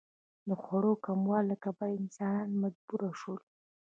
د 0.47 0.49
خوړو 0.61 0.93
کموالي 1.05 1.47
له 1.51 1.55
کبله 1.63 1.95
انسانان 2.01 2.49
مجبور 2.61 3.01
شول. 3.19 3.39